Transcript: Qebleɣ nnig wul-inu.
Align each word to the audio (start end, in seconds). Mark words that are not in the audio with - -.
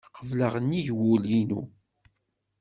Qebleɣ 0.15 0.53
nnig 0.63 0.87
wul-inu. 0.99 1.61